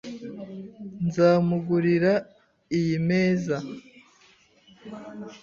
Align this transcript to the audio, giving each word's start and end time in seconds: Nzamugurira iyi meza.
Nzamugurira 1.05 2.11
iyi 2.77 2.93
meza. 3.07 3.57